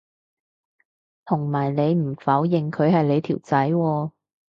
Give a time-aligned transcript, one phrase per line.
[1.25, 4.11] 同埋你唔否認佢係你條仔喎